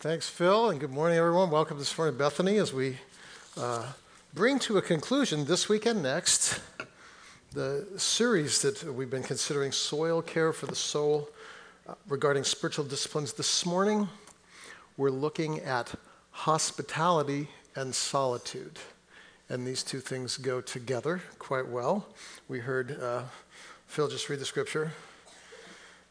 [0.00, 1.50] Thanks, Phil, and good morning, everyone.
[1.50, 2.98] Welcome this morning, Bethany, as we
[3.56, 3.84] uh,
[4.32, 6.60] bring to a conclusion this weekend next
[7.52, 11.28] the series that we've been considering soil care for the soul
[11.88, 13.32] uh, regarding spiritual disciplines.
[13.32, 14.08] This morning,
[14.96, 15.92] we're looking at
[16.30, 18.78] hospitality and solitude.
[19.48, 22.06] And these two things go together quite well.
[22.46, 23.22] We heard uh,
[23.88, 24.92] Phil just read the scripture.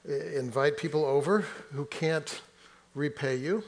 [0.06, 2.42] Invite people over who can't
[2.98, 3.64] repay you.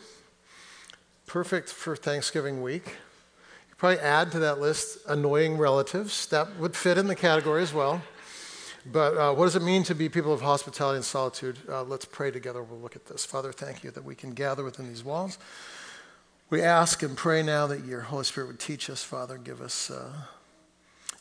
[1.29, 2.87] Perfect for Thanksgiving week.
[2.87, 6.25] You probably add to that list annoying relatives.
[6.25, 8.01] That would fit in the category as well.
[8.91, 11.59] But uh, what does it mean to be people of hospitality and solitude?
[11.69, 12.63] Uh, let's pray together.
[12.63, 13.25] We'll look at this.
[13.25, 15.37] Father, thank you that we can gather within these walls.
[16.49, 19.37] We ask and pray now that your Holy Spirit would teach us, Father.
[19.37, 20.11] Give us uh,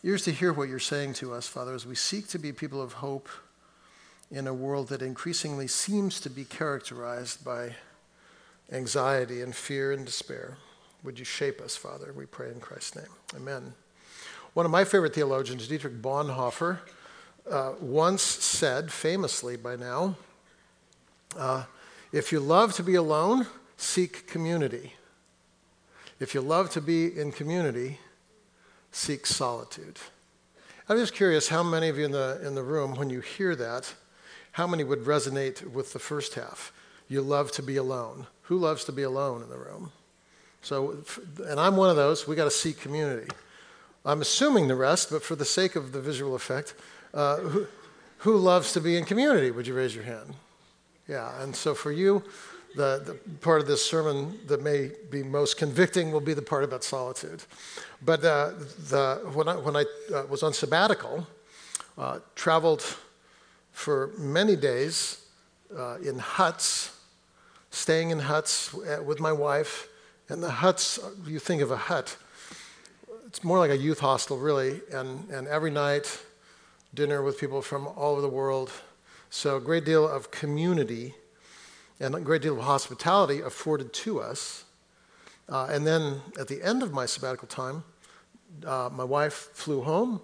[0.03, 2.81] ears to hear what you're saying to us, Father, as we seek to be people
[2.81, 3.29] of hope
[4.31, 7.75] in a world that increasingly seems to be characterized by
[8.73, 10.57] anxiety and fear and despair.
[11.05, 12.13] Would you shape us, Father?
[12.13, 13.13] We pray in Christ's name.
[13.37, 13.75] Amen.
[14.55, 16.79] One of my favorite theologians, Dietrich Bonhoeffer,
[17.51, 20.17] uh, once said, famously by now,
[21.37, 21.65] uh,
[22.13, 23.47] if you love to be alone,
[23.77, 24.95] seek community.
[26.21, 28.01] If you love to be in community,
[28.91, 29.99] seek solitude.
[30.89, 33.55] I'm just curious how many of you in the, in the room, when you hear
[33.57, 33.95] that,
[34.53, 36.73] how many would resonate with the first half?
[37.09, 38.27] You love to be alone.
[38.43, 39.93] Who loves to be alone in the room?
[40.63, 40.99] So,
[41.47, 42.27] and I'm one of those.
[42.27, 43.29] We got to seek community.
[44.05, 46.75] I'm assuming the rest, but for the sake of the visual effect,
[47.15, 47.67] uh, who,
[48.19, 49.51] who loves to be in community?
[49.51, 50.35] Would you raise your hand?
[51.07, 52.23] Yeah, and so for you,
[52.77, 56.65] the, the part of this sermon that may be most convicting will be the part
[56.65, 57.43] about solitude.
[58.05, 58.51] But uh,
[58.89, 61.27] the, when I, when I uh, was on sabbatical,
[61.97, 62.83] uh, traveled
[63.73, 65.25] for many days
[65.77, 66.98] uh, in huts
[67.79, 69.89] staying in huts with my wife.
[70.29, 72.17] And the huts, you think of a hut,
[73.27, 74.81] it's more like a youth hostel, really.
[74.93, 76.21] And, and every night,
[76.93, 78.71] dinner with people from all over the world.
[79.31, 81.15] So, a great deal of community
[82.01, 84.65] and a great deal of hospitality afforded to us.
[85.49, 87.85] Uh, and then at the end of my sabbatical time,
[88.67, 90.21] uh, my wife flew home,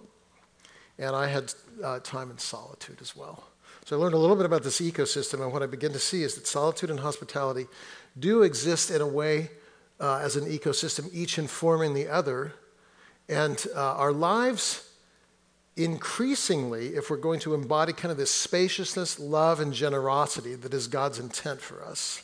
[0.97, 3.43] and I had uh, time in solitude as well.
[3.85, 6.23] So I learned a little bit about this ecosystem, and what I begin to see
[6.23, 7.67] is that solitude and hospitality
[8.17, 9.51] do exist in a way
[9.99, 12.53] uh, as an ecosystem, each informing the other.
[13.29, 14.89] And uh, our lives,
[15.77, 20.87] increasingly, if we're going to embody kind of this spaciousness, love, and generosity that is
[20.87, 22.23] God's intent for us,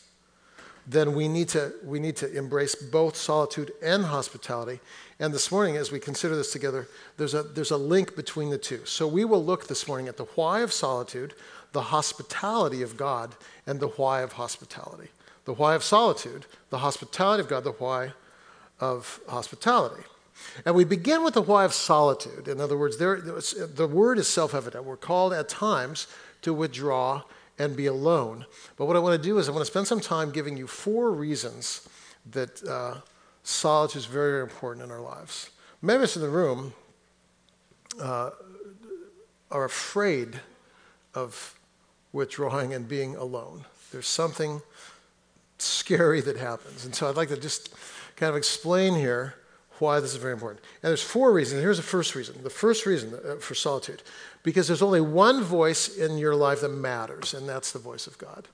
[0.88, 4.80] then we need to, we need to embrace both solitude and hospitality.
[5.22, 6.88] And this morning, as we consider this together,
[7.18, 8.84] there's a, there's a link between the two.
[8.86, 11.36] So we will look this morning at the why of solitude,
[11.74, 13.36] the hospitality of God,
[13.68, 15.10] and the why of hospitality.
[15.46, 18.14] The why of solitude, the hospitality of God, the why
[18.80, 20.04] of hospitality.
[20.66, 22.48] And we begin with the why of solitude.
[22.48, 24.86] In other words, there, the word is self evident.
[24.86, 26.08] We're called at times
[26.42, 27.22] to withdraw
[27.60, 28.48] and be alone.
[28.76, 30.66] But what I want to do is I want to spend some time giving you
[30.66, 31.88] four reasons
[32.32, 33.02] that uh,
[33.44, 35.50] solitude is very, very important in our lives.
[35.82, 36.74] Many of us in the room
[38.00, 38.32] uh,
[39.50, 40.40] are afraid
[41.14, 41.58] of
[42.14, 43.66] withdrawing and being alone.
[43.92, 44.62] There's something
[45.58, 46.86] scary that happens.
[46.86, 47.74] And so I'd like to just
[48.16, 49.36] kind of explain here
[49.80, 50.64] why this is very important.
[50.84, 51.62] And there's four reasons.
[51.62, 52.44] Here's the first reason.
[52.44, 54.04] The first reason uh, for solitude
[54.44, 58.18] because there's only one voice in your life that matters, and that's the voice of
[58.18, 58.48] God.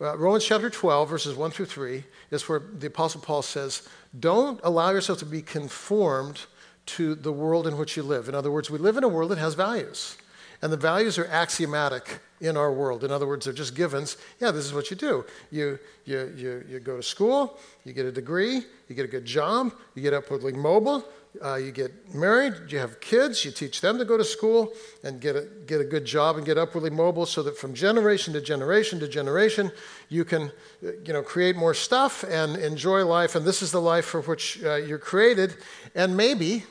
[0.00, 3.88] Uh, Romans chapter 12, verses 1 through 3, is where the Apostle Paul says,
[4.18, 6.46] Don't allow yourself to be conformed
[6.86, 8.28] to the world in which you live.
[8.28, 10.16] In other words, we live in a world that has values.
[10.62, 13.04] And the values are axiomatic in our world.
[13.04, 14.16] In other words, they're just givens.
[14.40, 15.24] Yeah, this is what you do.
[15.50, 19.24] You, you, you, you go to school, you get a degree, you get a good
[19.24, 21.04] job, you get upwardly mobile,
[21.42, 24.72] uh, you get married, you have kids, you teach them to go to school
[25.02, 28.32] and get a, get a good job and get upwardly mobile so that from generation
[28.34, 29.72] to generation to generation,
[30.08, 30.52] you can
[30.82, 33.34] you know, create more stuff and enjoy life.
[33.34, 35.56] And this is the life for which uh, you're created.
[35.94, 36.64] And maybe,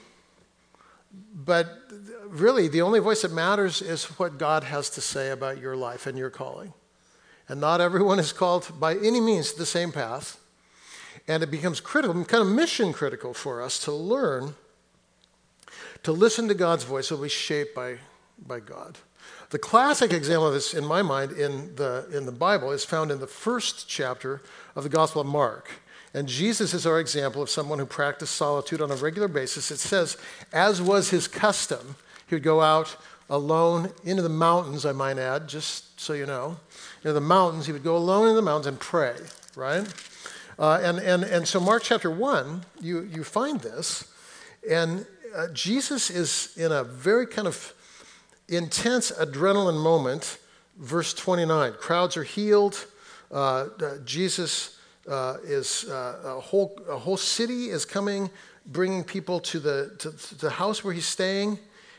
[1.34, 1.80] but
[2.28, 6.08] really, the only voice that matters is what God has to say about your life
[6.08, 6.74] and your calling.
[7.50, 10.40] And not everyone is called by any means the same path.
[11.28, 14.56] And it becomes critical, kind of mission critical for us to learn
[16.04, 17.98] to listen to God's voice so we shaped by,
[18.46, 18.98] by God.
[19.50, 23.12] The classic example of this, in my mind, in the, in the Bible is found
[23.12, 24.42] in the first chapter
[24.76, 25.72] of the Gospel of Mark.
[26.14, 29.72] And Jesus is our example of someone who practiced solitude on a regular basis.
[29.72, 30.18] It says,
[30.52, 31.96] as was his custom,
[32.28, 32.96] he would go out
[33.30, 36.58] alone into the mountains, I might add, just so you know.
[37.00, 39.16] Into the mountains, he would go alone in the mountains and pray,
[39.56, 39.88] right?
[40.58, 44.08] Uh, and, and, and so, Mark chapter 1, you, you find this,
[44.70, 45.06] and
[45.36, 47.74] uh, Jesus is in a very kind of
[48.48, 50.38] intense adrenaline moment.
[50.78, 52.86] Verse 29 crowds are healed.
[53.32, 53.36] Uh,
[53.82, 54.78] uh Jesus
[55.10, 58.30] uh, is, uh, a, whole, a whole city is coming,
[58.68, 61.58] bringing people to the, to, to the house where he's staying.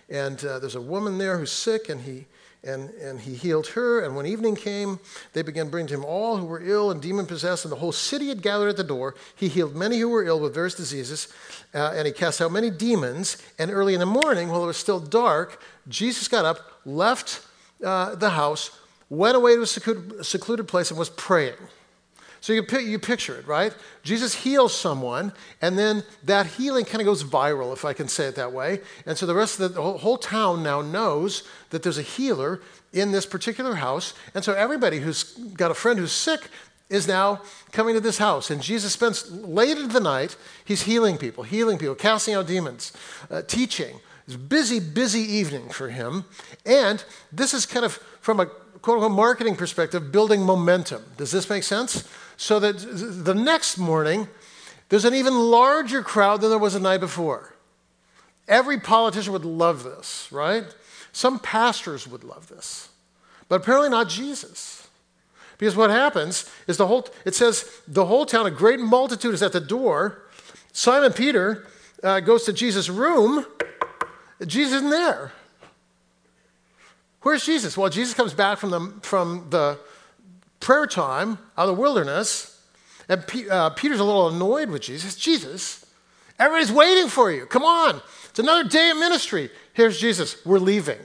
[0.08, 2.26] And there's a woman there who's sick, and he,
[2.64, 4.00] and, and he healed her.
[4.00, 4.98] And when evening came,
[5.32, 7.92] they began bringing to him all who were ill and demon possessed, and the whole
[7.92, 9.14] city had gathered at the door.
[9.36, 11.28] He healed many who were ill with various diseases,
[11.74, 13.36] uh, and he cast out many demons.
[13.58, 17.46] And early in the morning, while it was still dark, Jesus got up, left
[17.84, 18.78] uh, the house,
[19.10, 21.54] went away to a secluded, secluded place, and was praying.
[22.44, 23.74] So you, you picture it, right?
[24.02, 25.32] Jesus heals someone,
[25.62, 28.82] and then that healing kind of goes viral, if I can say it that way.
[29.06, 32.60] And so the rest of the, the whole town now knows that there's a healer
[32.92, 34.12] in this particular house.
[34.34, 35.24] And so everybody who's
[35.54, 36.50] got a friend who's sick
[36.90, 37.40] is now
[37.72, 38.50] coming to this house.
[38.50, 40.36] And Jesus spends late into the night,
[40.66, 42.92] he's healing people, healing people, casting out demons,
[43.30, 44.00] uh, teaching.
[44.26, 46.26] It's a busy, busy evening for him.
[46.66, 47.02] And
[47.32, 48.44] this is kind of from a
[48.82, 51.02] quote unquote marketing perspective, building momentum.
[51.16, 52.06] Does this make sense?
[52.36, 52.72] So that
[53.24, 54.28] the next morning,
[54.88, 57.54] there's an even larger crowd than there was the night before.
[58.46, 60.64] Every politician would love this, right?
[61.12, 62.90] Some pastors would love this,
[63.48, 64.88] but apparently not Jesus.
[65.58, 69.42] Because what happens is the whole, it says, the whole town, a great multitude is
[69.42, 70.22] at the door.
[70.72, 71.66] Simon Peter
[72.02, 73.46] uh, goes to Jesus' room.
[74.44, 75.32] Jesus isn't there.
[77.22, 77.78] Where's Jesus?
[77.78, 79.78] Well, Jesus comes back from the, from the
[80.64, 82.58] prayer time out of the wilderness,
[83.06, 85.14] and P- uh, Peter's a little annoyed with Jesus.
[85.14, 85.84] Jesus,
[86.38, 87.44] everybody's waiting for you.
[87.44, 88.00] Come on.
[88.30, 89.50] It's another day of ministry.
[89.74, 90.44] Here's Jesus.
[90.44, 90.98] We're leaving.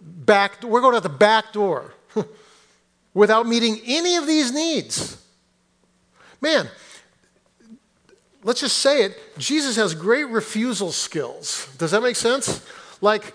[0.00, 1.94] Back, we're going out the back door
[3.14, 5.16] without meeting any of these needs.
[6.40, 6.68] Man,
[8.42, 11.68] let's just say it Jesus has great refusal skills.
[11.78, 12.66] Does that make sense?
[13.00, 13.32] Like,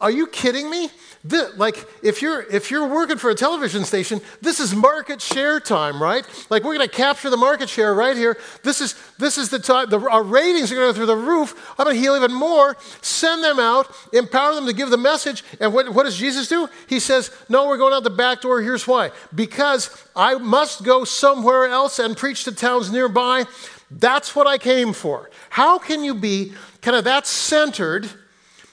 [0.00, 0.88] are you kidding me?
[1.22, 5.60] This, like if you're if you're working for a television station this is market share
[5.60, 6.26] time right?
[6.48, 8.38] Like we're going to capture the market share right here.
[8.62, 11.16] This is this is the time the, our ratings are going to go through the
[11.16, 11.74] roof.
[11.78, 12.74] I'm going to heal even more.
[13.02, 15.44] Send them out empower them to give the message.
[15.60, 16.70] And what, what does jesus do?
[16.88, 18.62] He says no we're going out the back door.
[18.62, 19.10] Here's why.
[19.34, 23.44] Because i must go somewhere else and preach to towns nearby.
[23.90, 25.28] That's what i came for.
[25.50, 28.08] How can you be kind of that centered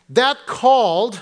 [0.09, 1.21] that called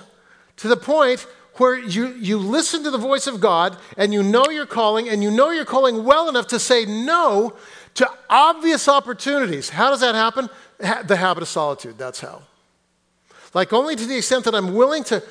[0.57, 4.45] to the point where you, you listen to the voice of God and you know
[4.49, 7.53] you're calling and you know you're calling well enough to say no
[7.95, 9.69] to obvious opportunities.
[9.69, 10.49] How does that happen?
[10.77, 12.41] The habit of solitude, that's how.
[13.53, 15.23] Like, only to the extent that I'm willing to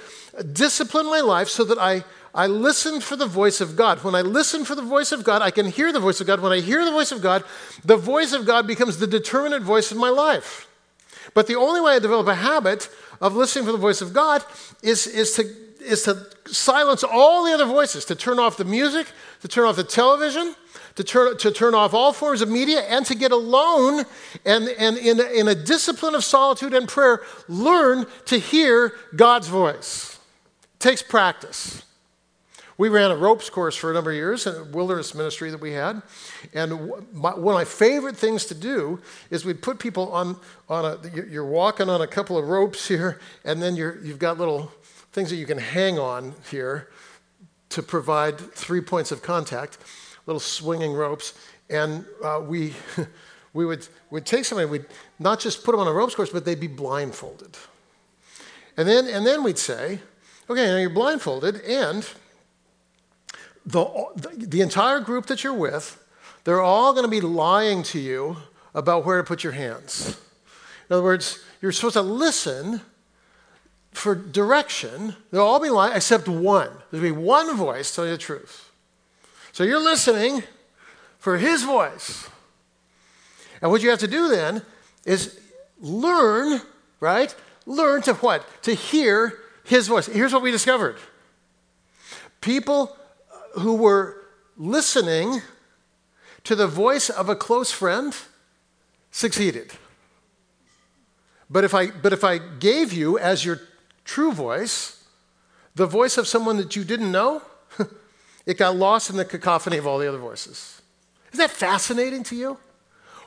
[0.53, 2.05] discipline my life so that I,
[2.35, 4.03] I listen for the voice of God.
[4.03, 6.41] When I listen for the voice of God, I can hear the voice of God.
[6.41, 7.45] When I hear the voice of God,
[7.85, 10.67] the voice of God becomes the determinate voice of my life.
[11.35, 12.89] But the only way I develop a habit
[13.21, 14.45] of listening for the voice of God
[14.83, 15.45] is, is, to,
[15.81, 19.07] is to silence all the other voices, to turn off the music,
[19.43, 20.55] to turn off the television,
[20.97, 24.05] to turn, to turn off all forms of media, and to get alone
[24.45, 30.19] and, and in, in a discipline of solitude and prayer, learn to hear God's voice.
[30.75, 31.83] It takes practice.
[32.77, 35.61] We ran a ropes course for a number of years, in a wilderness ministry that
[35.61, 36.03] we had.
[36.53, 36.73] And
[37.13, 39.01] my, one of my favorite things to do
[39.31, 40.37] is we'd put people on,
[40.69, 40.99] on a,
[41.31, 44.73] you're walking on a couple of ropes here, and then you're, you've got little
[45.13, 46.89] things that you can hang on here
[47.69, 49.79] to provide three points of contact,
[50.27, 51.35] little swinging ropes.
[51.71, 52.75] And uh, we,
[53.53, 54.87] we would we'd take somebody, we'd
[55.21, 57.57] not just put them on a ropes course, but they'd be blindfolded.
[58.77, 60.01] And then, and then we'd say,
[60.51, 62.05] okay, now you're blindfolded, and
[63.67, 63.87] the,
[64.37, 66.03] the entire group that you're with,
[66.45, 68.37] they're all going to be lying to you
[68.75, 70.21] about where to put your hands.
[70.89, 72.83] In other words, you're supposed to listen
[73.93, 75.17] for direction.
[75.31, 76.71] They'll all be lying except one.
[76.91, 78.71] There'll be one voice telling you the truth.
[79.53, 80.43] So you're listening
[81.19, 82.29] for his voice.
[83.63, 84.63] And what you have to do then
[85.07, 85.41] is
[85.81, 86.61] learn,
[87.01, 87.35] right?
[87.65, 88.47] Learn to what?
[88.65, 90.07] To hear his voice.
[90.07, 90.97] Here's what we discovered
[92.41, 92.95] people
[93.59, 94.23] who were
[94.57, 95.43] listening
[96.45, 98.15] to the voice of a close friend
[99.11, 99.73] succeeded.
[101.49, 103.61] But if I, but if I gave you as your
[104.05, 105.05] true voice
[105.75, 107.43] the voice of someone that you didn't know,
[108.47, 110.81] it got lost in the cacophony of all the other voices.
[111.33, 112.59] Isn't that fascinating to you?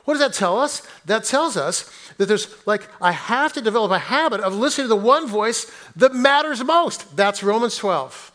[0.04, 0.80] What does that tell us?
[1.04, 4.88] That tells us that there's like, I have to develop a habit of listening to
[4.88, 7.14] the one voice that matters most.
[7.14, 8.32] That's Romans 12.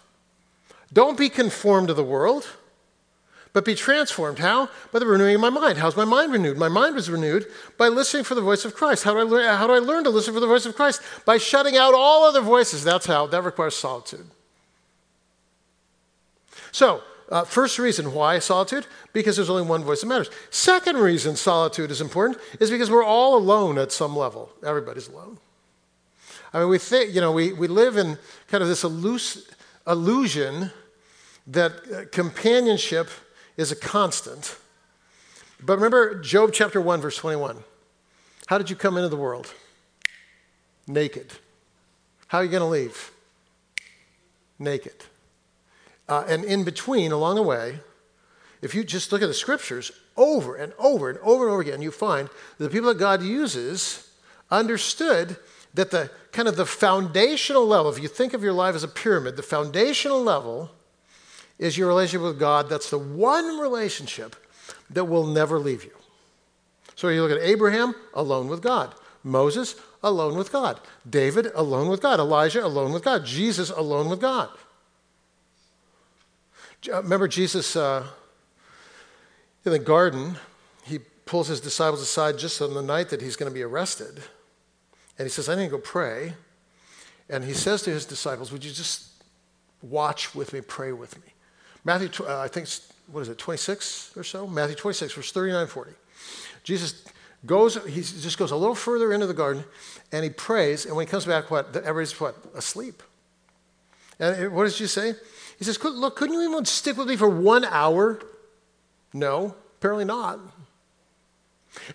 [0.93, 2.47] Don't be conformed to the world,
[3.51, 4.39] but be transformed.
[4.39, 4.69] How?
[4.91, 5.79] By the renewing of my mind.
[5.79, 6.57] How's my mind renewed?
[6.57, 7.47] My mind was renewed
[7.77, 9.03] by listening for the voice of Christ.
[9.03, 11.01] How do I learn, how do I learn to listen for the voice of Christ?
[11.25, 12.83] By shutting out all other voices.
[12.83, 13.27] That's how.
[13.27, 14.25] That requires solitude.
[16.71, 18.85] So, uh, first reason why solitude?
[19.13, 20.29] Because there's only one voice that matters.
[20.49, 24.51] Second reason solitude is important is because we're all alone at some level.
[24.65, 25.37] Everybody's alone.
[26.53, 29.49] I mean, we think, you know, we, we live in kind of this illus-
[29.87, 30.71] illusion
[31.47, 33.09] that uh, companionship
[33.57, 34.57] is a constant.
[35.61, 37.57] But remember Job chapter 1, verse 21.
[38.47, 39.53] How did you come into the world?
[40.87, 41.33] Naked.
[42.27, 43.11] How are you going to leave?
[44.59, 45.05] Naked.
[46.09, 47.79] Uh, and in between, along the way,
[48.61, 51.81] if you just look at the scriptures over and over and over and over again,
[51.81, 54.09] you find the people that God uses
[54.51, 55.37] understood
[55.73, 58.87] that the kind of the foundational level, if you think of your life as a
[58.87, 60.71] pyramid, the foundational level
[61.59, 62.69] is your relationship with God.
[62.69, 64.35] That's the one relationship
[64.89, 65.91] that will never leave you.
[66.95, 68.93] So you look at Abraham, alone with God.
[69.23, 70.79] Moses, alone with God.
[71.09, 72.19] David, alone with God.
[72.19, 73.25] Elijah, alone with God.
[73.25, 74.49] Jesus, alone with God.
[76.91, 78.05] Uh, remember Jesus uh,
[79.65, 80.35] in the garden,
[80.83, 84.21] he pulls his disciples aside just on the night that he's going to be arrested.
[85.17, 86.33] And he says, I need to go pray.
[87.29, 89.23] And he says to his disciples, Would you just
[89.81, 91.32] watch with me, pray with me?
[91.83, 92.67] Matthew, uh, I think,
[93.11, 94.47] what is it, 26 or so?
[94.47, 95.91] Matthew 26, verse 39 40.
[96.63, 97.03] Jesus
[97.45, 99.65] goes, he just goes a little further into the garden
[100.11, 100.85] and he prays.
[100.85, 101.75] And when he comes back, what?
[101.75, 102.35] Everybody's what?
[102.55, 103.03] Asleep.
[104.19, 105.13] And what does Jesus say?
[105.57, 108.21] He says, Look, couldn't you even stick with me for one hour?
[109.13, 110.39] No, apparently not.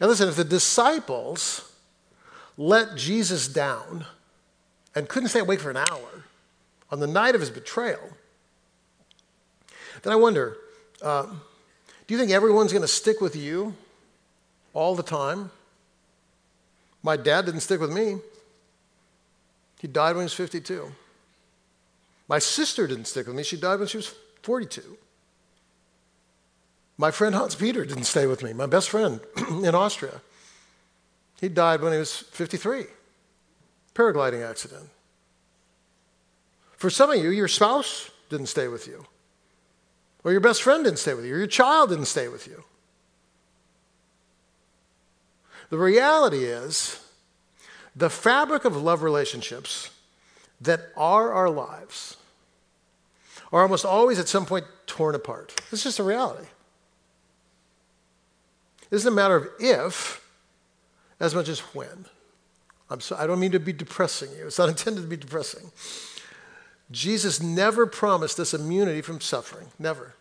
[0.01, 1.73] And listen, if the disciples
[2.57, 4.05] let Jesus down
[4.95, 6.25] and couldn't stay awake for an hour
[6.91, 8.01] on the night of his betrayal,
[10.03, 10.57] then I wonder
[11.03, 11.27] uh,
[12.07, 13.75] do you think everyone's going to stick with you
[14.73, 15.51] all the time?
[17.03, 18.17] My dad didn't stick with me.
[19.81, 20.91] He died when he was 52.
[22.29, 23.43] My sister didn't stick with me.
[23.43, 24.83] She died when she was 42.
[26.97, 29.21] My friend Hans Peter didn't stay with me, my best friend
[29.63, 30.21] in Austria.
[31.41, 32.87] He died when he was 53.
[33.95, 34.89] Paragliding accident.
[36.77, 39.07] For some of you, your spouse didn't stay with you,
[40.29, 42.63] or your best friend didn't stay with you, or your child didn't stay with you.
[45.71, 47.03] The reality is,
[47.97, 49.89] the fabric of love relationships
[50.61, 52.19] that are our lives
[53.55, 55.59] are almost always at some point torn apart.
[55.73, 56.49] It's just a reality.
[58.91, 60.29] It isn't a matter of if
[61.21, 62.05] as much as when.
[62.91, 65.73] I'm so, I don't mean to be depressing you, it's not intended to be depressing.
[66.91, 70.15] Jesus never promised us immunity from suffering, never.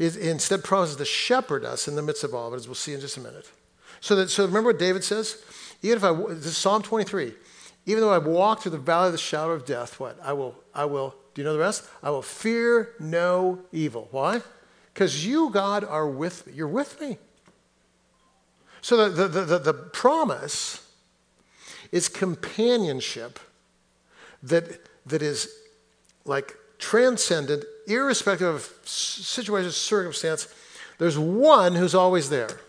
[0.00, 2.74] He instead promises to shepherd us in the midst of all of it, as we'll
[2.74, 3.50] see in just a minute.
[4.00, 5.44] So, that, so remember what David says?
[5.82, 7.34] Even if I, this is Psalm 23,
[7.84, 10.18] even though I walk through the valley of the shadow of death, what?
[10.22, 11.86] I will, I will, do you know the rest?
[12.02, 14.08] I will fear no evil.
[14.10, 14.40] Why?
[14.94, 16.54] Because you, God, are with me.
[16.54, 17.18] You're with me.
[18.80, 20.90] So the, the, the, the promise
[21.92, 23.38] is companionship
[24.42, 25.46] that, that is
[26.24, 30.52] like transcendent, irrespective of situation, circumstance.
[30.98, 32.60] There's one who's always there.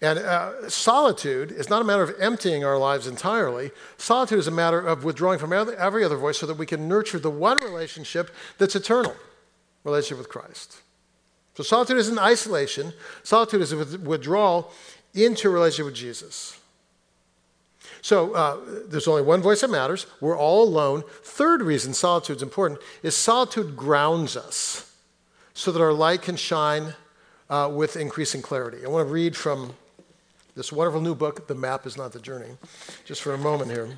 [0.00, 3.70] And uh, solitude is not a matter of emptying our lives entirely.
[3.96, 7.18] Solitude is a matter of withdrawing from every other voice so that we can nurture
[7.18, 9.16] the one relationship that's eternal
[9.82, 10.78] relationship with Christ.
[11.54, 14.72] So solitude isn't isolation, solitude is a withdrawal
[15.14, 16.58] into a relationship with Jesus.
[18.04, 20.04] So uh, there's only one voice that matters.
[20.20, 21.04] We're all alone.
[21.22, 24.94] Third reason solitude is important is solitude grounds us
[25.54, 26.92] so that our light can shine
[27.48, 28.84] uh, with increasing clarity.
[28.84, 29.72] I want to read from
[30.54, 32.58] this wonderful new book, The Map is Not the Journey,
[33.06, 33.96] just for a moment here.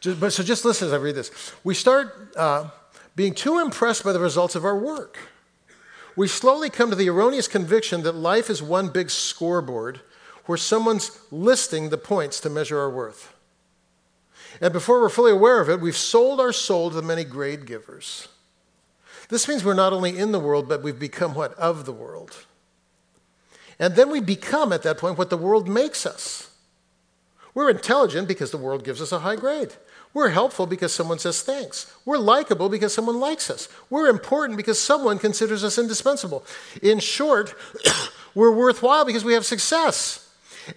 [0.00, 1.52] Just, but, so just listen as I read this.
[1.64, 2.70] We start uh,
[3.14, 5.18] being too impressed by the results of our work.
[6.16, 10.00] We slowly come to the erroneous conviction that life is one big scoreboard
[10.48, 13.34] where someone's listing the points to measure our worth.
[14.62, 17.66] And before we're fully aware of it, we've sold our soul to the many grade
[17.66, 18.28] givers.
[19.28, 21.52] This means we're not only in the world, but we've become what?
[21.58, 22.46] Of the world.
[23.78, 26.50] And then we become, at that point, what the world makes us.
[27.52, 29.74] We're intelligent because the world gives us a high grade.
[30.14, 31.94] We're helpful because someone says thanks.
[32.06, 33.68] We're likable because someone likes us.
[33.90, 36.42] We're important because someone considers us indispensable.
[36.82, 37.54] In short,
[38.34, 40.24] we're worthwhile because we have success.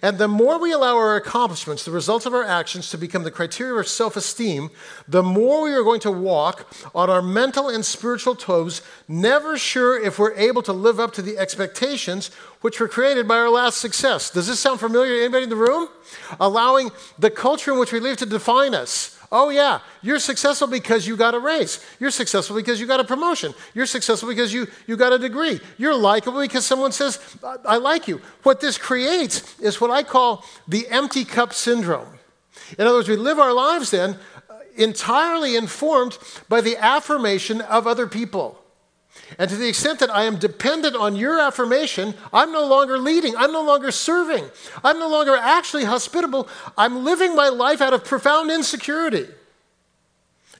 [0.00, 3.30] And the more we allow our accomplishments, the results of our actions, to become the
[3.30, 4.70] criteria of self esteem,
[5.06, 10.00] the more we are going to walk on our mental and spiritual toes, never sure
[10.00, 12.30] if we're able to live up to the expectations
[12.60, 14.30] which were created by our last success.
[14.30, 15.88] Does this sound familiar to anybody in the room?
[16.40, 19.18] Allowing the culture in which we live to define us.
[19.34, 21.82] Oh, yeah, you're successful because you got a raise.
[21.98, 23.54] You're successful because you got a promotion.
[23.72, 25.58] You're successful because you, you got a degree.
[25.78, 28.20] You're likable because someone says, I, I like you.
[28.42, 32.18] What this creates is what I call the empty cup syndrome.
[32.78, 34.18] In other words, we live our lives then
[34.50, 36.18] uh, entirely informed
[36.50, 38.61] by the affirmation of other people.
[39.38, 43.36] And to the extent that I am dependent on your affirmation, I'm no longer leading.
[43.36, 44.44] I'm no longer serving.
[44.84, 46.48] I'm no longer actually hospitable.
[46.76, 49.26] I'm living my life out of profound insecurity.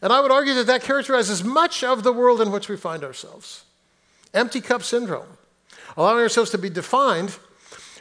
[0.00, 3.04] And I would argue that that characterizes much of the world in which we find
[3.04, 3.64] ourselves
[4.34, 5.26] empty cup syndrome,
[5.96, 7.38] allowing ourselves to be defined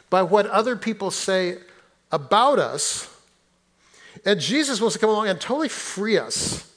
[0.08, 1.58] by what other people say
[2.10, 3.08] about us.
[4.24, 6.70] And Jesus wants to come along and totally free us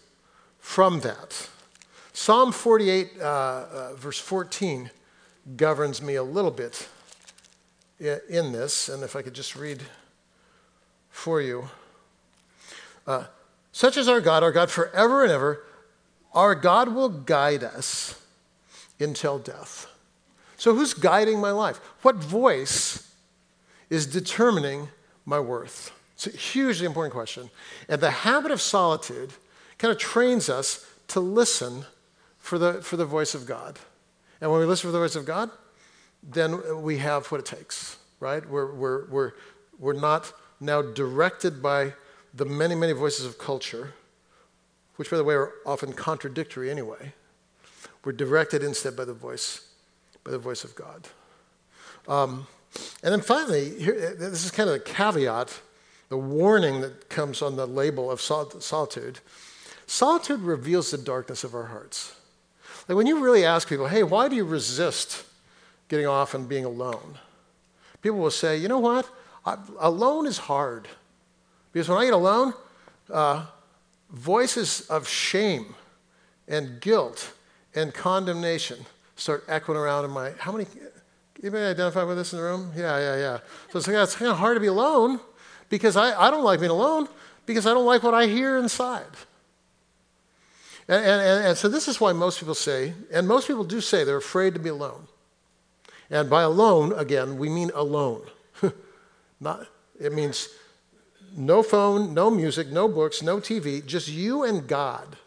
[0.59, 1.49] from that.
[2.15, 4.89] Psalm 48, uh, uh, verse 14,
[5.57, 6.87] governs me a little bit
[7.99, 8.87] in this.
[8.87, 9.81] And if I could just read
[11.09, 11.67] for you.
[13.05, 13.25] Uh,
[13.73, 15.63] Such is our God, our God forever and ever.
[16.33, 18.17] Our God will guide us
[18.97, 19.85] until death.
[20.55, 21.81] So, who's guiding my life?
[22.01, 23.11] What voice
[23.89, 24.87] is determining
[25.25, 25.91] my worth?
[26.13, 27.49] It's a hugely important question.
[27.89, 29.31] And the habit of solitude
[29.77, 31.83] kind of trains us to listen
[32.45, 33.79] for the, for the voice of God.
[34.39, 35.49] And when we listen for the voice of God,
[36.21, 38.47] then we have what it takes, right?
[38.47, 39.31] We're, we're, we're,
[39.79, 41.93] we're not now directed by
[42.35, 43.95] the many, many voices of culture,
[44.97, 47.13] which, by the way, are often contradictory anyway.
[48.03, 49.67] We're directed instead by the voice,
[50.23, 51.07] by the voice of God.
[52.07, 52.45] Um,
[53.01, 55.61] and then finally, here, this is kind of the caveat,
[56.09, 59.19] the warning that comes on the label of solitude.
[59.87, 62.15] Solitude reveals the darkness of our hearts.
[62.87, 65.25] Like when you really ask people, hey, why do you resist
[65.87, 67.17] getting off and being alone?
[68.01, 69.09] People will say, you know what?
[69.45, 70.87] I, alone is hard.
[71.71, 72.53] Because when I get alone,
[73.11, 73.45] uh,
[74.11, 75.75] voices of shame
[76.47, 77.33] and guilt
[77.73, 80.31] and condemnation start echoing around in my.
[80.37, 80.67] How many?
[81.41, 82.71] Anybody identify with this in the room?
[82.75, 83.37] Yeah, yeah, yeah.
[83.71, 85.19] So it's, like, it's kind of hard to be alone
[85.69, 87.07] because I, I don't like being alone
[87.45, 89.05] because I don't like what I hear inside.
[90.87, 94.03] And, and, and, so this is why most people say, and most people do say
[94.03, 95.07] they're afraid to be alone.
[96.09, 98.21] And by alone, again, we mean alone.
[99.39, 99.67] Not,
[99.99, 100.49] it means
[101.35, 105.17] no phone, no music, no books, no TV, just you and God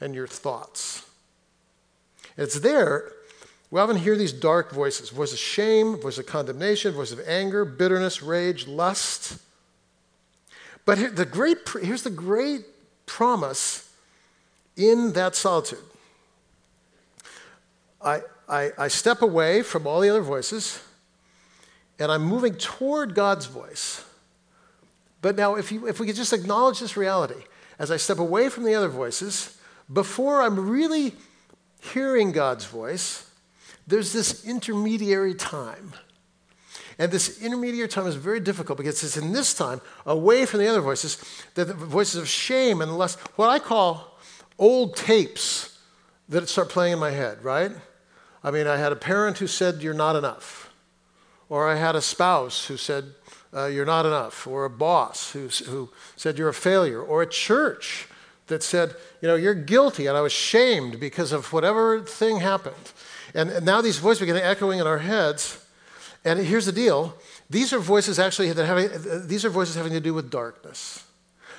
[0.00, 1.04] and your thoughts.
[2.36, 3.10] It's there.
[3.70, 7.64] We often hear these dark voices voice of shame, voice of condemnation, voice of anger,
[7.64, 9.38] bitterness, rage, lust.
[10.84, 12.62] But the great, here's the great
[13.06, 13.90] promise
[14.76, 15.78] in that solitude,
[18.00, 20.82] I, I, I step away from all the other voices
[21.98, 24.04] and I'm moving toward God's voice.
[25.22, 27.42] But now, if, you, if we could just acknowledge this reality,
[27.78, 29.58] as I step away from the other voices,
[29.92, 31.14] before I'm really
[31.92, 33.30] hearing God's voice,
[33.86, 35.92] there's this intermediary time.
[36.98, 40.68] And this intermediary time is very difficult because it's in this time, away from the
[40.68, 41.22] other voices,
[41.54, 44.13] that the voices of shame and lust, what I call
[44.58, 45.78] old tapes
[46.28, 47.72] that start playing in my head, right?
[48.42, 50.72] I mean, I had a parent who said, You're not enough.
[51.48, 53.04] Or I had a spouse who said,
[53.54, 54.46] uh, You're not enough.
[54.46, 57.02] Or a boss who, who said, You're a failure.
[57.02, 58.08] Or a church
[58.48, 60.06] that said, You know, you're guilty.
[60.06, 62.92] And I was shamed because of whatever thing happened.
[63.34, 65.64] And, and now these voices begin echoing in our heads.
[66.24, 67.14] And here's the deal
[67.50, 68.88] these are voices actually that having,
[69.26, 71.04] these are voices having to do with darkness.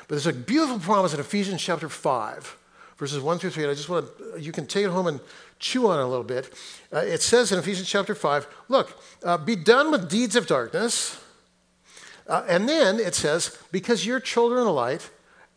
[0.07, 2.57] But there's a beautiful promise in Ephesians chapter 5
[2.97, 3.63] verses 1 through 3.
[3.63, 5.19] And I just want to, you can take it home and
[5.59, 6.53] chew on it a little bit.
[6.93, 11.19] Uh, it says in Ephesians chapter 5, look, uh, be done with deeds of darkness.
[12.27, 15.09] Uh, and then it says, because you're children of light,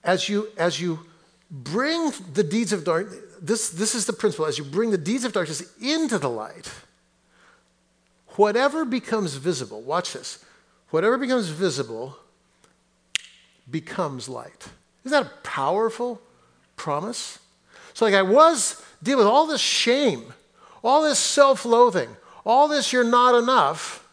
[0.05, 1.01] as you, as you
[1.51, 5.24] bring the deeds of darkness, this, this is the principle, as you bring the deeds
[5.24, 6.70] of darkness into the light,
[8.31, 10.44] whatever becomes visible, watch this,
[10.90, 12.16] whatever becomes visible
[13.70, 14.68] becomes light.
[15.05, 16.20] Isn't that powerful?
[16.78, 17.38] Promise.
[17.92, 20.32] So, like, I was dealing with all this shame,
[20.82, 22.08] all this self loathing,
[22.46, 24.06] all this you're not enough,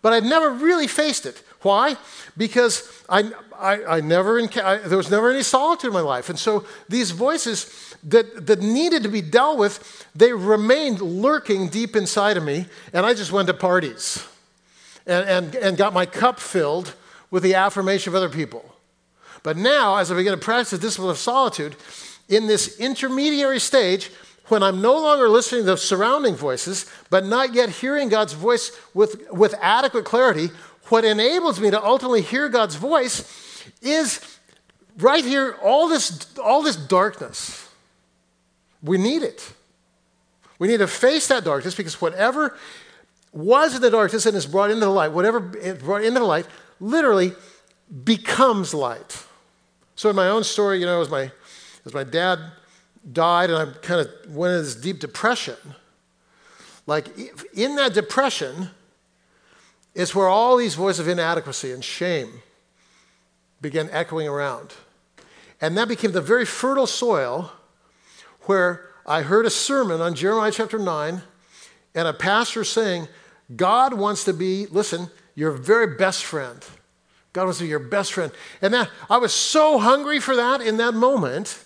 [0.00, 1.42] but I'd never really faced it.
[1.62, 1.96] Why?
[2.36, 6.28] Because I, I, I never, I, there was never any solitude in my life.
[6.28, 11.96] And so these voices that, that needed to be dealt with, they remained lurking deep
[11.96, 14.26] inside of me, and I just went to parties.
[15.06, 16.94] and, and, and got my cup filled
[17.30, 18.73] with the affirmation of other people.
[19.44, 21.76] But now, as I begin to practice the discipline of solitude,
[22.28, 24.10] in this intermediary stage,
[24.48, 28.72] when I'm no longer listening to the surrounding voices, but not yet hearing God's voice
[28.94, 30.48] with, with adequate clarity,
[30.88, 34.38] what enables me to ultimately hear God's voice is
[34.98, 37.68] right here, all this, all this darkness.
[38.82, 39.52] We need it.
[40.58, 42.56] We need to face that darkness because whatever
[43.32, 46.26] was in the darkness and is brought into the light, whatever is brought into the
[46.26, 46.46] light,
[46.80, 47.32] literally
[48.04, 49.26] becomes light.
[49.96, 51.30] So in my own story, you know, as my,
[51.84, 52.38] as my dad
[53.12, 55.56] died and I kind of went into this deep depression,
[56.86, 57.08] like
[57.54, 58.70] in that depression
[59.94, 62.42] is where all these voices of inadequacy and shame
[63.60, 64.74] began echoing around.
[65.60, 67.52] And that became the very fertile soil
[68.42, 71.22] where I heard a sermon on Jeremiah chapter 9
[71.94, 73.08] and a pastor saying,
[73.54, 76.64] God wants to be, listen, your very best friend.
[77.34, 78.32] God be your best friend.
[78.62, 81.62] And that I was so hungry for that in that moment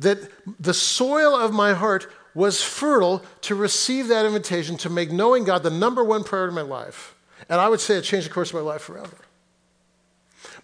[0.00, 0.18] that
[0.60, 5.62] the soil of my heart was fertile to receive that invitation to make knowing God
[5.62, 7.14] the number one priority in my life.
[7.48, 9.16] And I would say it changed the course of my life forever.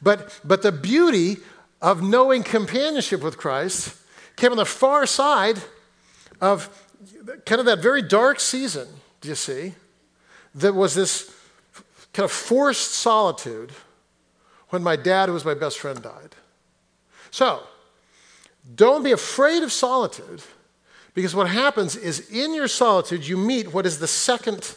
[0.02, 1.36] But, but the beauty
[1.80, 3.96] of knowing companionship with Christ
[4.34, 5.58] came on the far side
[6.40, 6.68] of
[7.46, 8.88] kind of that very dark season,
[9.20, 9.74] do you see?
[10.56, 11.32] That was this
[12.12, 13.70] kind of forced solitude
[14.70, 16.34] when my dad, who was my best friend, died.
[17.30, 17.62] So,
[18.74, 20.42] don't be afraid of solitude
[21.14, 24.76] because what happens is in your solitude, you meet what is the second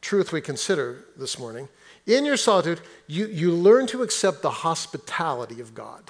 [0.00, 1.68] truth we consider this morning.
[2.06, 6.02] In your solitude, you, you learn to accept the hospitality of God.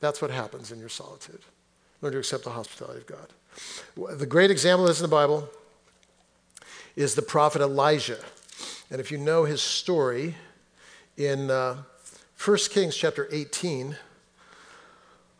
[0.00, 1.40] That's what happens in your solitude.
[2.00, 4.18] Learn to accept the hospitality of God.
[4.18, 5.48] The great example of this in the Bible
[6.96, 8.18] is the prophet Elijah.
[8.90, 10.34] And if you know his story
[11.16, 11.76] in uh,
[12.38, 13.96] 1 Kings chapter 18,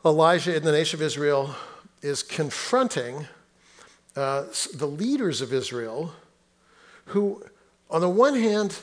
[0.06, 1.54] Elijah in the nation of Israel
[2.00, 3.26] is confronting
[4.16, 6.12] uh, the leaders of Israel
[7.06, 7.42] who,
[7.90, 8.78] on the one hand,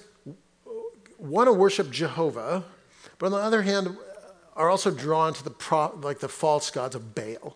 [1.18, 2.64] want to worship Jehovah,
[3.18, 3.98] but on the other hand,
[4.56, 7.56] are also drawn to the pro, like the false gods of Baal.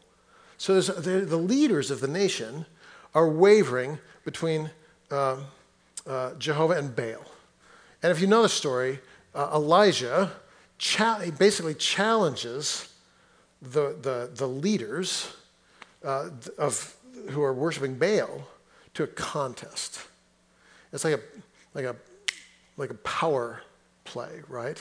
[0.57, 2.65] So the, the, leaders of the nation
[3.13, 4.71] are wavering between
[5.11, 5.37] uh,
[6.07, 7.23] uh, Jehovah and Baal.
[8.01, 8.99] And if you know the story,
[9.35, 10.31] uh, Elijah
[10.77, 12.93] cha- basically challenges
[13.61, 15.33] the, the, the leaders
[16.03, 16.95] uh, of,
[17.29, 18.47] who are worshiping Baal
[18.93, 20.01] to a contest.
[20.93, 21.19] It's like a,
[21.73, 21.95] like a,
[22.77, 23.61] like a power
[24.03, 24.77] play, right?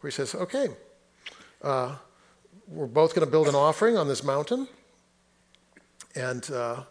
[0.00, 0.68] Where he says, okay,
[1.62, 1.96] uh,
[2.68, 4.68] we're both going to build an offering on this mountain,
[6.14, 6.82] and uh,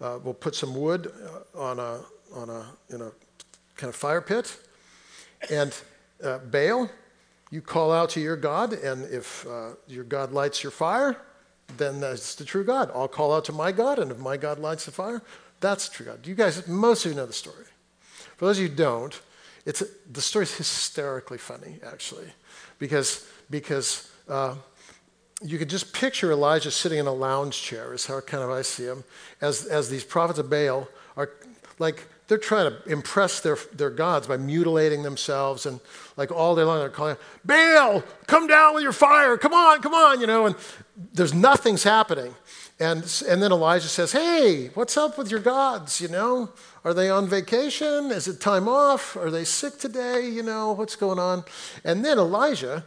[0.00, 1.12] uh, we'll put some wood
[1.54, 2.00] uh, on a,
[2.34, 3.10] on a, in a
[3.76, 4.56] kind of fire pit.
[5.50, 5.76] And
[6.22, 6.90] uh, Baal,
[7.50, 11.16] you call out to your God, and if uh, your God lights your fire,
[11.76, 12.90] then that's the true God.
[12.94, 15.22] I'll call out to my God, and if my God lights the fire,
[15.60, 16.26] that's the true God.
[16.26, 17.64] You guys, most of you know the story.
[18.36, 19.20] For those of you who don't,
[19.66, 22.28] it's, the story's hysterically funny, actually,
[22.78, 24.54] because, because uh,
[25.42, 28.62] you could just picture Elijah sitting in a lounge chair, is how kind of I
[28.62, 29.04] see him,
[29.40, 31.30] as, as these prophets of Baal are
[31.78, 35.80] like they're trying to impress their, their gods by mutilating themselves and
[36.16, 39.36] like all day long they're calling baal come down with your fire.
[39.36, 40.54] Come on come on you know and
[41.14, 42.34] there's nothing's happening.
[42.80, 46.50] And, and then elijah says hey what's up with your gods you know?
[46.84, 48.10] Are they on vacation?
[48.12, 49.16] Is it time off?
[49.16, 50.28] Are they sick today?
[50.28, 51.44] You know what's going on?
[51.82, 52.84] And then elijah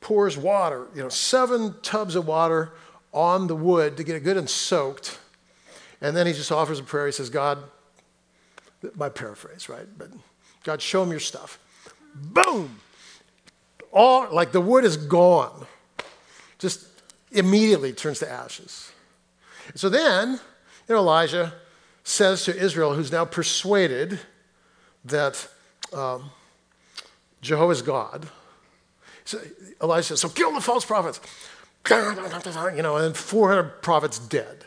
[0.00, 2.72] pours water you know seven tubs of water
[3.12, 5.18] on the wood to get it good and soaked.
[6.00, 7.06] And then he just offers a prayer.
[7.06, 7.58] He says god
[8.96, 9.86] my paraphrase, right?
[9.96, 10.10] But
[10.64, 11.58] God, show them your stuff.
[12.14, 12.80] Boom!
[13.92, 15.66] All like the wood is gone.
[16.58, 16.86] Just
[17.32, 18.92] immediately turns to ashes.
[19.74, 20.40] So then,
[20.88, 21.52] you know, Elijah
[22.04, 24.20] says to Israel, who's now persuaded
[25.04, 25.48] that
[25.92, 26.30] um,
[27.40, 28.28] Jehovah is God.
[29.24, 29.40] So
[29.82, 31.20] Elijah says, So kill the false prophets.
[31.90, 34.64] You know, and 400 prophets dead.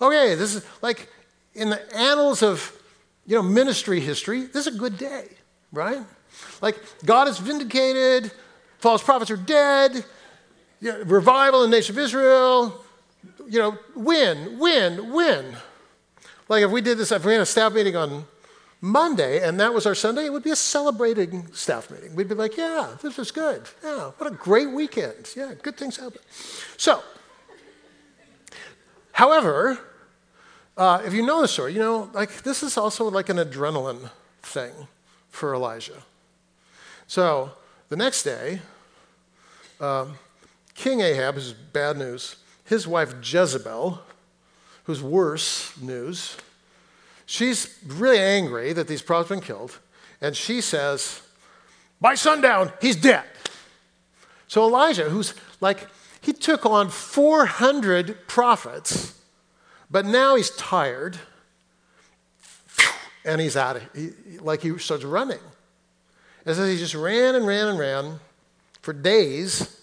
[0.00, 1.08] Okay, this is like
[1.52, 2.75] in the annals of
[3.26, 5.26] you know, ministry history, this is a good day,
[5.72, 6.00] right?
[6.60, 8.30] Like, God is vindicated,
[8.78, 10.04] false prophets are dead,
[10.80, 12.84] you know, revival in the nation of Israel,
[13.48, 15.56] you know, win, win, win.
[16.48, 18.24] Like, if we did this, if we had a staff meeting on
[18.80, 22.14] Monday and that was our Sunday, it would be a celebrating staff meeting.
[22.14, 23.62] We'd be like, yeah, this is good.
[23.82, 25.32] Yeah, what a great weekend.
[25.34, 26.20] Yeah, good things happen.
[26.76, 27.02] So,
[29.12, 29.80] however,
[30.76, 34.10] uh, if you know the story, you know, like this is also like an adrenaline
[34.42, 34.72] thing
[35.30, 36.02] for Elijah.
[37.06, 37.50] So
[37.88, 38.60] the next day,
[39.80, 40.14] um,
[40.74, 44.00] King Ahab, who's bad news, his wife Jezebel,
[44.84, 46.36] who's worse news,
[47.24, 49.78] she's really angry that these prophets have been killed,
[50.20, 51.22] and she says,
[52.00, 53.24] By sundown, he's dead.
[54.48, 55.86] So Elijah, who's like,
[56.20, 59.18] he took on 400 prophets,
[59.90, 61.18] but now he's tired
[63.24, 65.40] and he's out of he, like he starts running.
[66.46, 68.20] And so he just ran and ran and ran
[68.82, 69.80] for days.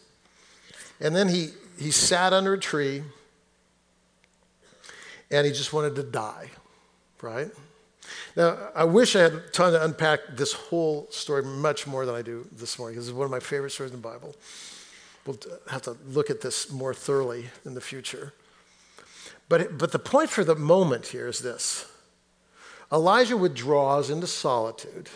[1.01, 3.03] And then he, he sat under a tree
[5.29, 6.49] and he just wanted to die,
[7.21, 7.49] right?
[8.35, 12.21] Now, I wish I had time to unpack this whole story much more than I
[12.21, 14.35] do this morning because it's one of my favorite stories in the Bible.
[15.25, 15.39] We'll
[15.69, 18.33] have to look at this more thoroughly in the future.
[19.49, 21.85] But, but the point for the moment here is this
[22.91, 25.09] Elijah withdraws into solitude.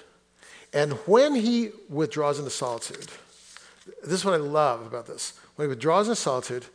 [0.74, 3.08] And when he withdraws into solitude,
[4.04, 5.34] this is what I love about this.
[5.56, 6.66] When he withdraws into solitude,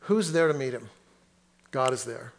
[0.00, 0.88] who's there to meet him?
[1.70, 2.32] God is there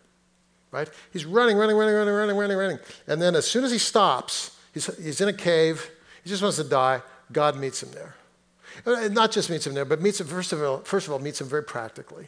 [0.73, 0.89] right?
[1.13, 2.79] He's running, running, running, running, running, running, running.
[3.07, 5.89] And then as soon as he stops, he's, he's in a cave,
[6.23, 8.15] he just wants to die, God meets him there.
[8.85, 11.19] Uh, not just meets him there, but meets him, first of all, first of all
[11.19, 12.27] meets him very practically.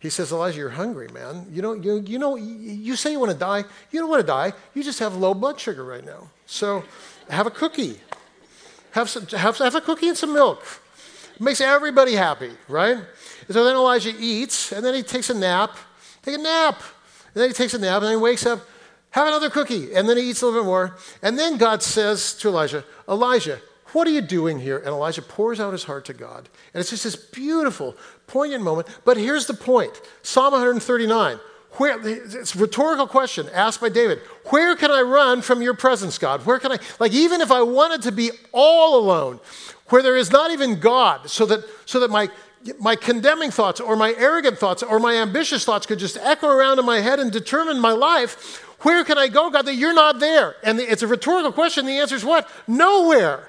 [0.00, 1.46] He says, Elijah, you're hungry, man.
[1.50, 3.64] You know, you, you know, you say you want to die.
[3.90, 4.52] You don't want to die.
[4.74, 6.30] You just have low blood sugar right now.
[6.46, 6.84] So
[7.28, 8.00] have a cookie.
[8.92, 10.62] Have, some, have, have a cookie and some milk.
[11.34, 12.96] It makes everybody happy, right?
[12.96, 15.76] And so then Elijah eats, and then he takes a nap.
[16.22, 16.80] Take a nap.
[17.34, 18.60] And then he takes a nap, and then he wakes up,
[19.10, 19.94] have another cookie.
[19.94, 20.96] And then he eats a little bit more.
[21.22, 23.60] And then God says to Elijah, Elijah,
[23.92, 24.78] what are you doing here?
[24.78, 26.48] And Elijah pours out his heart to God.
[26.74, 27.96] And it's just this beautiful,
[28.26, 28.88] poignant moment.
[29.04, 31.38] But here's the point Psalm 139.
[31.72, 34.18] Where, it's a rhetorical question asked by David.
[34.46, 36.44] Where can I run from your presence, God?
[36.44, 39.38] Where can I, like, even if I wanted to be all alone,
[39.88, 42.30] where there is not even God, so that, so that my,
[42.80, 46.78] my condemning thoughts or my arrogant thoughts or my ambitious thoughts could just echo around
[46.78, 50.20] in my head and determine my life, where can I go, God, that you're not
[50.20, 50.56] there?
[50.64, 51.86] And it's a rhetorical question.
[51.86, 52.48] The answer is what?
[52.66, 53.48] Nowhere.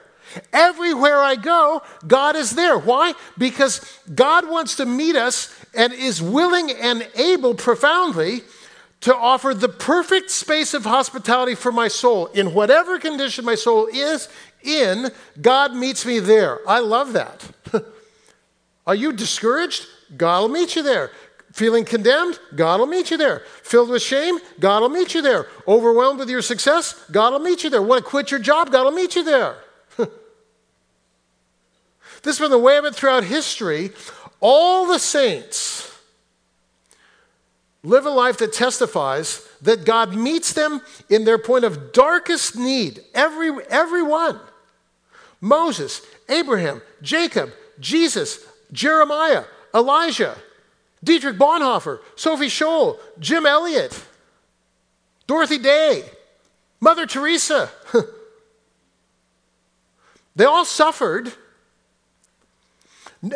[0.54, 2.78] Everywhere I go, God is there.
[2.78, 3.13] Why?
[3.38, 3.82] Because
[4.13, 8.42] God wants to meet us and is willing and able profoundly
[9.02, 12.28] to offer the perfect space of hospitality for my soul.
[12.28, 14.28] In whatever condition my soul is
[14.62, 15.10] in,
[15.42, 16.60] God meets me there.
[16.68, 17.50] I love that.
[18.88, 19.86] Are you discouraged?
[20.18, 21.12] God will meet you there.
[21.54, 22.39] Feeling condemned?
[22.56, 23.44] God will meet you there.
[23.63, 24.38] Filled with shame?
[24.60, 25.48] God will meet you there.
[25.68, 26.94] Overwhelmed with your success?
[27.12, 27.82] God will meet you there.
[27.82, 28.72] Want to quit your job?
[28.72, 29.56] God will meet you there.
[32.23, 33.91] This has been the way of it throughout history.
[34.39, 35.89] All the saints
[37.84, 43.01] live a life that testifies that God meets them in their point of darkest need.
[43.13, 44.39] Every, everyone.
[45.41, 50.36] Moses, Abraham, Jacob, Jesus, Jeremiah, Elijah,
[51.03, 54.03] Dietrich Bonhoeffer, Sophie Scholl, Jim Elliot,
[55.27, 56.03] Dorothy Day,
[56.82, 57.69] Mother Teresa.
[60.36, 61.32] they all suffered.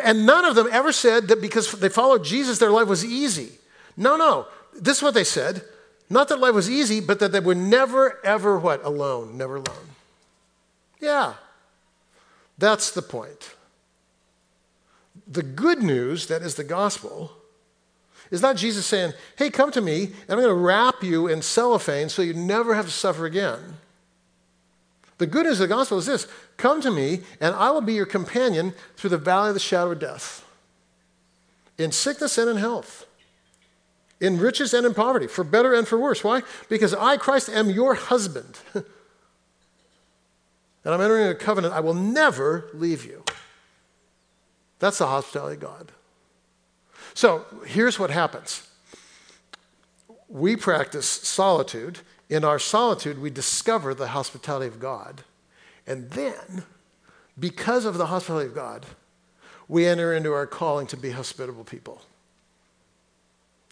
[0.02, 3.50] And none of them ever said that because they followed Jesus, their life was easy.
[3.96, 4.46] No, no.
[4.74, 5.62] This is what they said.
[6.08, 8.84] Not that life was easy, but that they were never, ever what?
[8.84, 9.36] Alone.
[9.36, 9.88] Never alone.
[11.00, 11.34] Yeah.
[12.56, 13.54] That's the point
[15.26, 17.32] the good news, that is the gospel,
[18.30, 21.42] is not Jesus saying, hey, come to me, and I'm going to wrap you in
[21.42, 23.78] cellophane so you never have to suffer again.
[25.24, 27.94] The good news of the gospel is this come to me, and I will be
[27.94, 30.46] your companion through the valley of the shadow of death,
[31.78, 33.06] in sickness and in health,
[34.20, 36.22] in riches and in poverty, for better and for worse.
[36.22, 36.42] Why?
[36.68, 38.58] Because I, Christ, am your husband.
[38.74, 38.84] and
[40.84, 41.72] I'm entering a covenant.
[41.72, 43.24] I will never leave you.
[44.78, 45.90] That's the hospitality of God.
[47.14, 48.68] So here's what happens
[50.28, 52.00] we practice solitude.
[52.34, 55.22] In our solitude, we discover the hospitality of God.
[55.86, 56.64] And then,
[57.38, 58.86] because of the hospitality of God,
[59.68, 62.02] we enter into our calling to be hospitable people.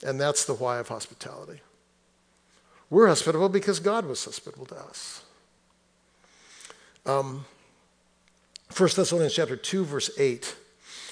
[0.06, 1.60] And that's the why of hospitality.
[2.88, 5.24] We're hospitable because God was hospitable to us.
[7.04, 7.44] Um,
[8.76, 10.54] 1 Thessalonians chapter 2, verse 8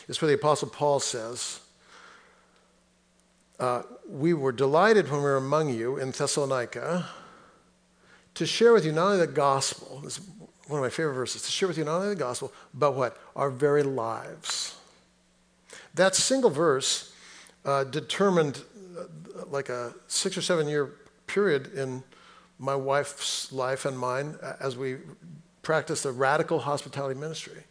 [0.06, 1.58] is where the Apostle Paul says,
[3.58, 7.08] uh, We were delighted when we were among you in Thessalonica
[8.34, 10.26] to share with you not only the gospel, this is
[10.66, 13.16] one of my favorite verses, to share with you not only the gospel, but what?
[13.34, 14.76] Our very lives.
[15.94, 17.12] That single verse
[17.64, 18.62] uh, determined
[18.96, 19.04] uh,
[19.50, 20.92] like a six or seven year
[21.26, 22.02] period in
[22.58, 24.98] my wife's life and mine as we
[25.62, 27.64] practiced a radical hospitality ministry.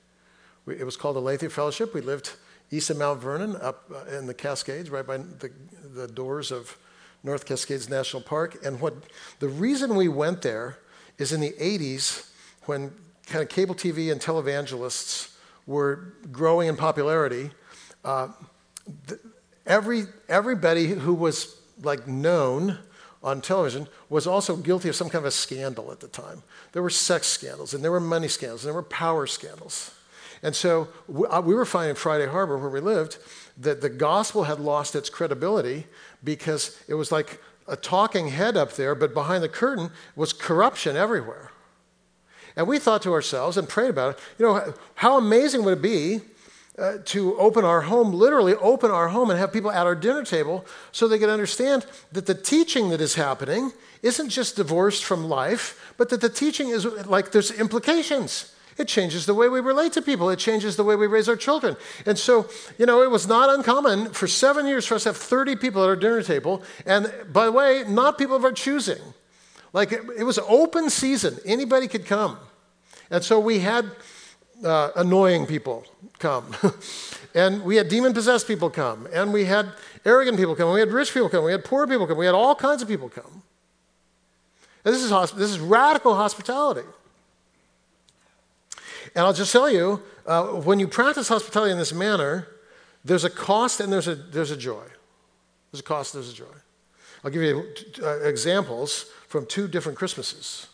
[0.65, 1.93] We, it was called Aletheia Fellowship.
[1.93, 2.31] We lived
[2.71, 5.51] east of Mount Vernon, up uh, in the Cascades, right by the,
[5.93, 6.77] the doors of
[7.23, 8.63] North Cascades National Park.
[8.65, 8.93] And what
[9.39, 10.77] the reason we went there
[11.17, 12.29] is in the 80s,
[12.65, 12.93] when
[13.25, 15.35] kind of cable TV and televangelists
[15.67, 17.51] were growing in popularity,
[18.03, 18.29] uh,
[19.65, 22.77] every, everybody who was like known
[23.21, 26.41] on television was also guilty of some kind of a scandal at the time.
[26.71, 29.93] There were sex scandals, and there were money scandals, and there were power scandals.
[30.41, 30.87] And so
[31.29, 33.17] uh, we were finding Friday Harbor, where we lived,
[33.57, 35.85] that the gospel had lost its credibility
[36.23, 40.95] because it was like a talking head up there, but behind the curtain was corruption
[40.95, 41.51] everywhere.
[42.55, 45.81] And we thought to ourselves and prayed about it, you know, how amazing would it
[45.81, 46.21] be
[46.77, 50.23] uh, to open our home, literally open our home and have people at our dinner
[50.23, 53.71] table so they could understand that the teaching that is happening
[54.01, 58.55] isn't just divorced from life, but that the teaching is like there's implications.
[58.79, 60.29] It changes the way we relate to people.
[60.29, 61.75] It changes the way we raise our children.
[62.05, 65.17] And so, you know, it was not uncommon for seven years for us to have
[65.17, 66.63] 30 people at our dinner table.
[66.85, 69.01] And by the way, not people of our choosing.
[69.73, 72.37] Like it, it was open season, anybody could come.
[73.11, 73.91] And so we had
[74.63, 75.85] uh, annoying people
[76.17, 76.55] come.
[77.35, 79.09] and we had demon possessed people come.
[79.11, 79.67] And we had
[80.05, 80.73] arrogant people come.
[80.73, 81.43] We had rich people come.
[81.43, 82.17] We had poor people come.
[82.17, 83.43] We had all kinds of people come.
[84.85, 86.87] And this is, this is radical hospitality.
[89.15, 92.47] And I'll just tell you uh, when you practice hospitality in this manner,
[93.03, 94.83] there's a cost and there's a, there's a joy.
[95.71, 96.45] There's a cost, there's a joy.
[97.23, 97.65] I'll give you
[98.01, 100.67] uh, examples from two different Christmases.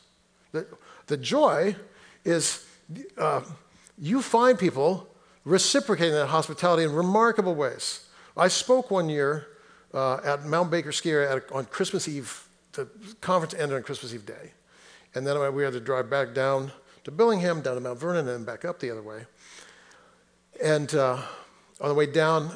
[0.52, 0.66] The,
[1.08, 1.76] the joy
[2.24, 2.66] is
[3.18, 3.42] uh,
[3.98, 5.08] you find people
[5.44, 8.08] reciprocating that hospitality in remarkable ways.
[8.38, 9.48] I spoke one year
[9.94, 12.48] uh, at Mount Baker Ski Area on Christmas Eve.
[12.74, 12.88] The
[13.22, 14.52] conference ended on Christmas Eve day.
[15.14, 16.72] And then we had to drive back down
[17.06, 19.26] to Bellingham, down to Mount Vernon, and then back up the other way.
[20.62, 21.22] And uh,
[21.80, 22.52] on the way down,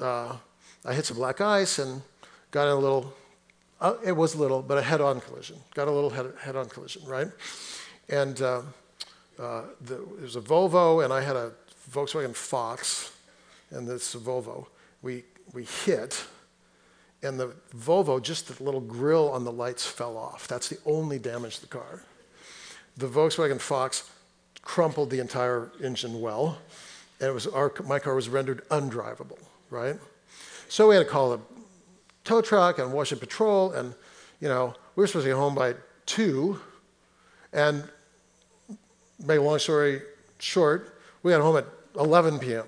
[0.00, 0.36] uh,
[0.84, 2.00] I hit some black ice and
[2.50, 3.12] got in a little,
[3.82, 5.58] uh, it was little, but a head on collision.
[5.74, 7.28] Got a little head on collision, right?
[8.08, 8.62] And uh,
[9.38, 11.52] uh, the, it was a Volvo, and I had a
[11.92, 13.12] Volkswagen Fox,
[13.70, 14.68] and this Volvo.
[15.02, 16.24] We, we hit,
[17.22, 20.48] and the Volvo, just the little grill on the lights fell off.
[20.48, 22.04] That's the only damage to the car
[22.98, 24.10] the Volkswagen Fox
[24.62, 26.58] crumpled the entire engine well,
[27.20, 29.38] and it was our, my car was rendered undrivable,
[29.70, 29.96] right?
[30.68, 31.40] So we had to call a
[32.24, 33.94] tow truck and wash and patrol, and
[34.40, 35.74] you know we were supposed to be home by
[36.06, 36.60] two,
[37.52, 37.84] and
[39.24, 40.02] make a long story
[40.40, 42.66] short, we got home at 11 p.m.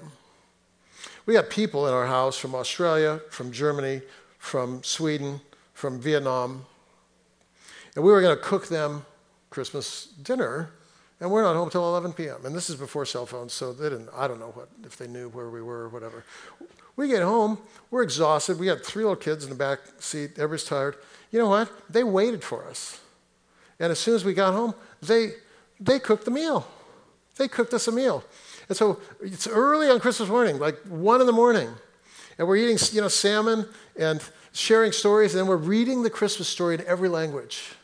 [1.26, 4.02] We got people in our house from Australia, from Germany,
[4.38, 5.40] from Sweden,
[5.74, 6.66] from Vietnam,
[7.96, 9.04] and we were going to cook them
[9.50, 10.70] Christmas dinner,
[11.20, 12.46] and we're not home till 11 p.m.
[12.46, 15.06] And this is before cell phones, so they didn't, I don't know what, if they
[15.06, 16.24] knew where we were or whatever.
[16.96, 17.58] We get home,
[17.90, 18.58] we're exhausted.
[18.58, 20.96] We got three little kids in the back seat, everybody's tired.
[21.30, 21.70] You know what?
[21.90, 23.00] They waited for us.
[23.78, 25.32] And as soon as we got home, they,
[25.78, 26.66] they cooked the meal.
[27.36, 28.24] They cooked us a meal.
[28.68, 31.70] And so it's early on Christmas morning, like one in the morning.
[32.38, 33.66] And we're eating, you know, salmon
[33.98, 37.74] and sharing stories, and then we're reading the Christmas story in every language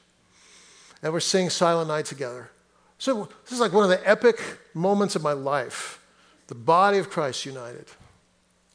[1.02, 2.50] and we're singing Silent Night together.
[2.98, 4.40] So this is like one of the epic
[4.74, 6.00] moments of my life.
[6.48, 7.86] The body of Christ united.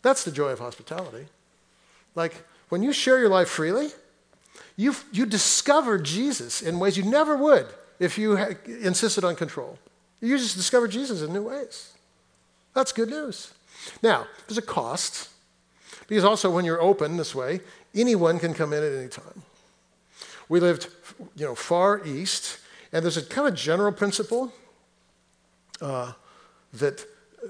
[0.01, 1.27] That's the joy of hospitality.
[2.15, 2.33] Like
[2.69, 3.89] when you share your life freely,
[4.75, 7.67] you, you discover Jesus in ways you never would
[7.99, 9.77] if you had insisted on control.
[10.19, 11.93] You just discover Jesus in new ways.
[12.73, 13.51] That's good news.
[14.03, 15.29] Now, there's a cost,
[16.07, 17.61] because also when you're open this way,
[17.95, 19.43] anyone can come in at any time.
[20.47, 20.87] We lived,
[21.35, 22.59] you know, far east,
[22.91, 24.51] and there's a kind of general principle
[25.81, 26.13] uh,
[26.73, 27.05] that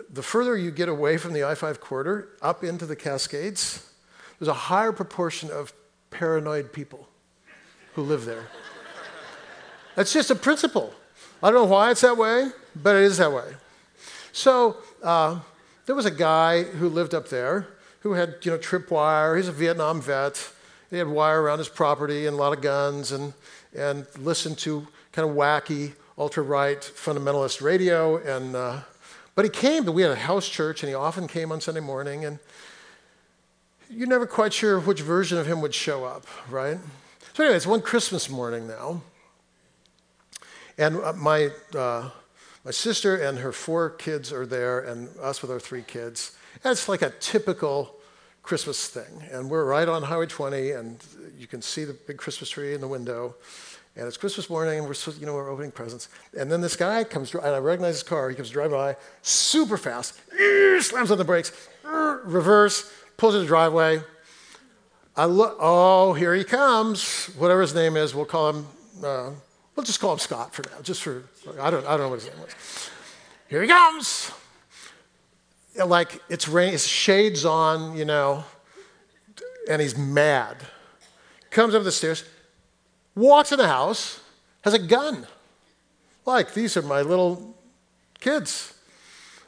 [0.10, 3.88] the further you get away from the I 5 corridor up into the Cascades,
[4.40, 5.74] there's a higher proportion of
[6.10, 7.08] paranoid people
[7.94, 8.48] who live there.
[9.96, 10.94] That's just a principle.
[11.44, 13.54] I don't know why it's that way, but it is that way.
[14.32, 15.40] So uh,
[15.86, 17.68] there was a guy who lived up there
[18.02, 19.36] who had, you know, tripwire.
[19.36, 20.52] He's a Vietnam vet.
[20.90, 23.34] He had wire around his property and a lot of guns and,
[23.78, 28.18] and listened to kind of wacky, ultra right fundamentalist radio.
[28.18, 28.80] And, uh,
[29.36, 32.26] but he came, we had a house church, and he often came on Sunday morning.
[32.26, 32.40] And
[33.90, 36.78] you're never quite sure which version of him would show up, right?
[37.34, 39.02] So, anyway, it's one Christmas morning now.
[40.78, 42.10] And uh, my, uh,
[42.66, 46.36] my sister and her four kids are there, and us with our three kids.
[46.64, 47.96] And it's like a typical
[48.44, 49.24] Christmas thing.
[49.32, 51.04] And we're right on Highway 20, and
[51.38, 53.36] you can see the big Christmas tree in the window.
[53.96, 56.08] And it's Christmas morning, and we're, you know, we're opening presents.
[56.38, 58.30] And then this guy comes, and I recognize his car.
[58.30, 60.20] He comes driving by super fast,
[60.80, 61.52] slams on the brakes,
[61.84, 64.02] reverse, pulls in the driveway.
[65.16, 67.26] I look, oh, here he comes.
[67.38, 68.66] Whatever his name is, we'll call him,
[69.04, 69.32] uh,
[69.76, 71.26] we'll just call him Scott for now, just for,
[71.60, 72.90] I don't, I don't know what his name was.
[73.50, 74.32] Here he comes.
[75.76, 78.44] Like it's rain, it's shades on, you know,
[79.70, 80.58] and he's mad.
[81.50, 82.24] Comes up the stairs,
[83.16, 84.20] walks in the house,
[84.62, 85.28] has a gun.
[86.26, 87.56] Like, these are my little
[88.20, 88.74] kids.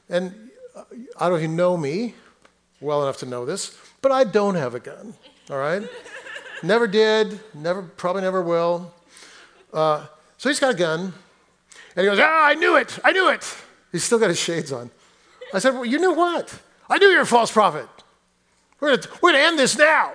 [0.10, 0.84] And uh,
[1.18, 2.16] I don't know if you know me
[2.82, 5.14] well enough to know this, but I don't have a gun,
[5.50, 5.88] all right?
[6.64, 8.94] never did, never, probably never will.
[9.72, 10.06] Uh,
[10.38, 11.14] so he's got a gun,
[11.96, 13.56] and he goes, Ah, I knew it, I knew it.
[13.92, 14.90] He's still got his shades on.
[15.54, 16.60] I said, Well, you knew what?
[16.90, 17.88] I knew you're a false prophet.
[18.80, 20.12] We're we're gonna end this now.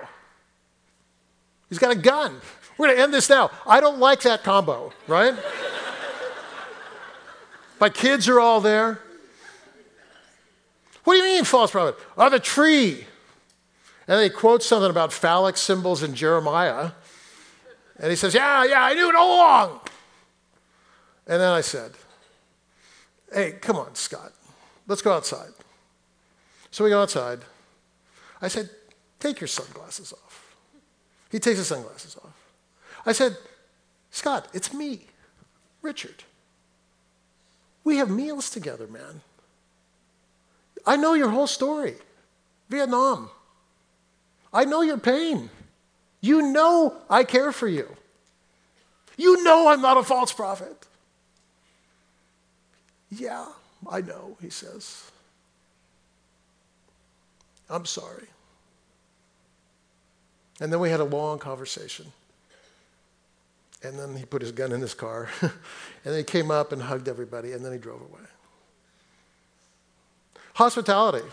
[1.68, 2.40] He's got a gun.
[2.78, 3.50] We're going to end this now.
[3.66, 5.34] I don't like that combo, right?
[7.80, 9.00] My kids are all there.
[11.04, 11.96] What do you mean, false prophet?
[12.16, 13.04] Oh, the tree.
[14.06, 16.92] And he quotes something about phallic symbols in Jeremiah.
[17.98, 19.80] And he says, Yeah, yeah, I knew it all along.
[21.26, 21.92] And then I said,
[23.32, 24.32] Hey, come on, Scott.
[24.88, 25.52] Let's go outside.
[26.70, 27.40] So we go outside.
[28.42, 28.70] I said,
[29.20, 30.56] Take your sunglasses off.
[31.30, 32.36] He takes his sunglasses off.
[33.04, 33.36] I said,
[34.10, 35.06] Scott, it's me,
[35.82, 36.24] Richard.
[37.84, 39.22] We have meals together, man.
[40.86, 41.96] I know your whole story
[42.68, 43.30] Vietnam.
[44.52, 45.50] I know your pain.
[46.20, 47.88] You know I care for you.
[49.16, 50.86] You know I'm not a false prophet.
[53.10, 53.46] Yeah,
[53.88, 55.10] I know, he says.
[57.70, 58.26] I'm sorry.
[60.60, 62.06] And then we had a long conversation.
[63.82, 65.28] And then he put his gun in his car.
[65.42, 65.52] and
[66.04, 68.26] then he came up and hugged everybody, and then he drove away.
[70.54, 71.26] Hospitality.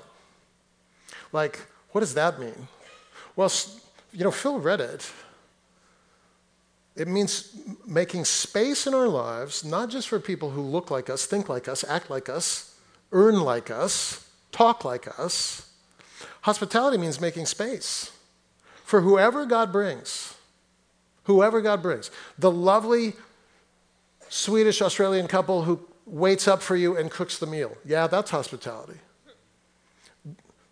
[1.32, 1.60] Like,
[1.91, 2.68] what does that mean?
[3.36, 3.51] Well,
[4.14, 5.12] you know, Phil read it.
[6.96, 11.26] It means making space in our lives, not just for people who look like us,
[11.26, 12.76] think like us, act like us,
[13.12, 15.70] earn like us, talk like us.
[16.41, 18.12] Hospitality means making space
[18.84, 20.36] for whoever God brings
[21.26, 22.10] whoever God brings.
[22.39, 23.14] The lovely
[24.30, 27.78] Swedish Australian couple who waits up for you and cooks the meal.
[27.86, 29.00] Yeah, that's hospitality.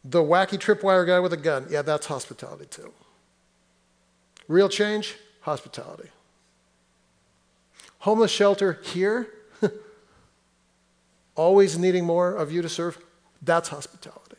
[0.03, 1.67] The wacky tripwire guy with a gun.
[1.69, 2.91] Yeah, that's hospitality too.
[4.47, 6.09] Real change, hospitality.
[7.99, 9.29] Homeless shelter here,
[11.35, 12.97] always needing more of you to serve.
[13.41, 14.37] That's hospitality.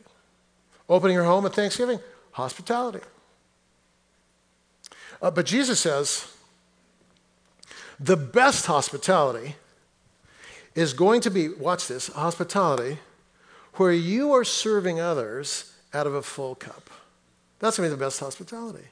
[0.88, 2.00] Opening your home at Thanksgiving,
[2.32, 3.00] hospitality.
[5.22, 6.30] Uh, but Jesus says
[7.98, 9.57] the best hospitality
[10.74, 12.98] is going to be, watch this, hospitality
[13.74, 16.90] where you are serving others out of a full cup.
[17.61, 18.84] That's going to be the best hospitality.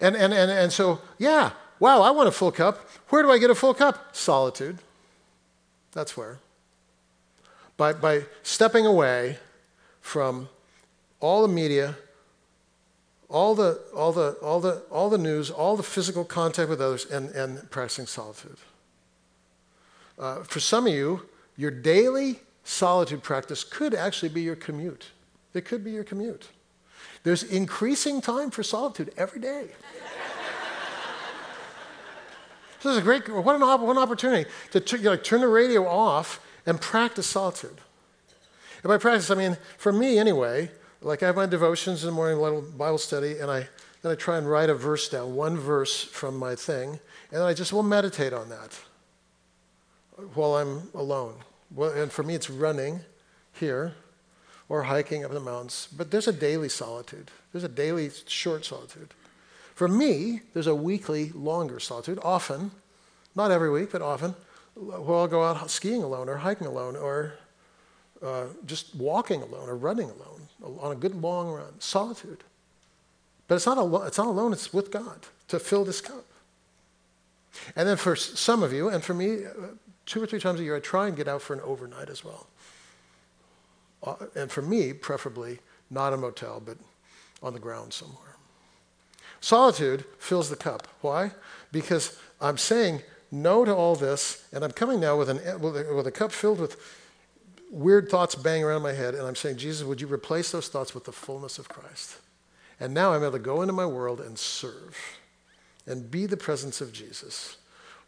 [0.00, 2.88] And, and, and, and so, yeah, wow, I want a full cup.
[3.08, 4.14] Where do I get a full cup?
[4.16, 4.78] Solitude.
[5.92, 6.38] That's where.
[7.76, 9.38] By, by stepping away
[10.00, 10.48] from
[11.20, 11.96] all the media,
[13.28, 17.06] all the, all the, all the, all the news, all the physical contact with others,
[17.06, 18.56] and, and practicing solitude.
[20.18, 21.22] Uh, for some of you,
[21.56, 25.06] your daily solitude practice could actually be your commute.
[25.52, 26.48] It could be your commute.
[27.24, 29.66] There's increasing time for solitude every day.
[32.80, 35.40] so this is a great, what an, what an opportunity to t- you know, turn
[35.40, 37.80] the radio off and practice solitude.
[38.82, 40.70] And by practice, I mean, for me anyway,
[41.00, 43.68] like I have my devotions in the morning, Bible study, and I
[44.04, 47.00] then I try and write a verse down, one verse from my thing, and
[47.40, 48.78] then I just will meditate on that
[50.34, 51.36] while I'm alone.
[51.74, 53.00] Well, and for me, it's running
[53.52, 53.94] here
[54.74, 55.86] or hiking up the mountains.
[55.96, 57.30] But there's a daily solitude.
[57.52, 59.14] There's a daily short solitude.
[59.76, 62.72] For me, there's a weekly longer solitude, often,
[63.36, 64.34] not every week, but often,
[64.74, 67.34] where I'll go out skiing alone or hiking alone or
[68.20, 70.48] uh, just walking alone or running alone
[70.80, 71.78] on a good long run.
[71.78, 72.42] Solitude.
[73.46, 76.24] But it's not, al- it's not alone, it's with God to fill this cup.
[77.76, 79.50] And then for some of you, and for me, uh,
[80.06, 82.24] two or three times a year, I try and get out for an overnight as
[82.24, 82.48] well.
[84.04, 85.58] Uh, and for me, preferably
[85.90, 86.76] not a motel, but
[87.42, 88.36] on the ground somewhere.
[89.40, 90.86] Solitude fills the cup.
[91.00, 91.32] Why?
[91.72, 95.94] Because I'm saying no to all this, and I'm coming now with, an, with, a,
[95.94, 96.80] with a cup filled with
[97.70, 100.94] weird thoughts banging around my head, and I'm saying, Jesus, would you replace those thoughts
[100.94, 102.18] with the fullness of Christ?
[102.78, 104.96] And now I'm able to go into my world and serve
[105.86, 107.56] and be the presence of Jesus,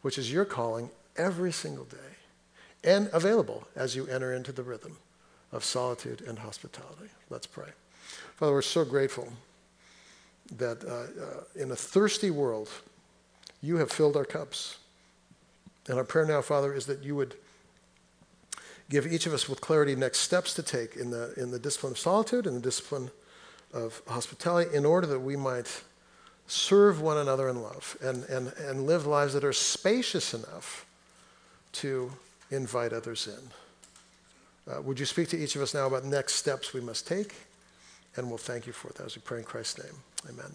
[0.02, 1.96] which is your calling every single day
[2.84, 4.98] and available as you enter into the rhythm
[5.52, 7.10] of solitude and hospitality.
[7.30, 7.68] Let's pray.
[8.36, 9.32] Father, we're so grateful
[10.56, 12.68] that uh, uh, in a thirsty world,
[13.62, 14.78] you have filled our cups.
[15.88, 17.34] And our prayer now, Father, is that you would
[18.88, 21.92] give each of us with clarity next steps to take in the, in the discipline
[21.92, 23.10] of solitude and the discipline
[23.72, 25.82] of hospitality in order that we might
[26.46, 30.86] serve one another in love and, and, and live lives that are spacious enough
[31.72, 32.12] to
[32.50, 33.50] invite others in.
[34.68, 37.34] Uh, would you speak to each of us now about next steps we must take?
[38.16, 39.94] And we'll thank you for that as we pray in Christ's name.
[40.28, 40.52] Amen.